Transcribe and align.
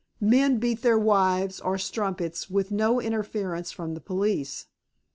Men 0.19 0.57
beat 0.57 0.81
their 0.81 0.97
wives 0.97 1.59
or 1.59 1.77
strumpets 1.77 2.49
with 2.49 2.71
no 2.71 2.99
interference 2.99 3.71
from 3.71 3.93
the 3.93 4.01
police. 4.01 4.65